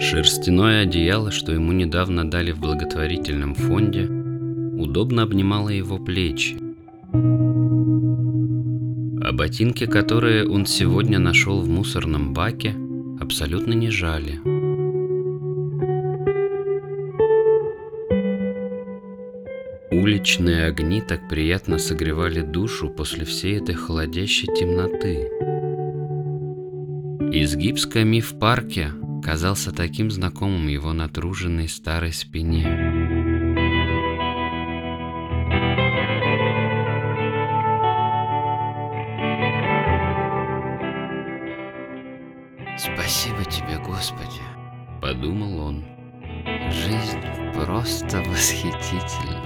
Шерстяное 0.00 0.82
одеяло, 0.82 1.30
что 1.30 1.52
ему 1.52 1.72
недавно 1.72 2.28
дали 2.28 2.50
в 2.50 2.60
благотворительном 2.60 3.54
фонде, 3.54 4.06
удобно 4.76 5.22
обнимало 5.22 5.68
его 5.68 5.98
плечи. 5.98 6.56
А 9.22 9.32
ботинки, 9.32 9.86
которые 9.86 10.48
он 10.48 10.66
сегодня 10.66 11.20
нашел 11.20 11.60
в 11.60 11.68
мусорном 11.68 12.34
баке, 12.34 12.74
абсолютно 13.20 13.72
не 13.72 13.90
жали. 13.90 14.40
Уличные 19.92 20.66
огни 20.66 21.00
так 21.00 21.28
приятно 21.28 21.78
согревали 21.78 22.40
душу 22.40 22.90
после 22.90 23.24
всей 23.24 23.58
этой 23.58 23.76
холодящей 23.76 24.48
темноты. 24.54 25.30
Изгиб 27.32 27.78
скамьи 27.78 28.20
в 28.20 28.38
парке 28.40 28.90
казался 29.24 29.72
таким 29.72 30.10
знакомым 30.10 30.68
его 30.68 30.92
натруженной 30.92 31.66
старой 31.66 32.12
спине. 32.12 32.62
Спасибо 42.76 43.44
тебе, 43.44 43.78
Господи, 43.78 44.42
Подумал 45.00 45.58
он. 45.68 45.84
жизнь 46.70 47.20
просто 47.54 48.20
восхитительна. 48.28 49.43